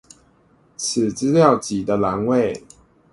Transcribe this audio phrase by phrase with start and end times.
[0.77, 2.63] 此資料集的欄位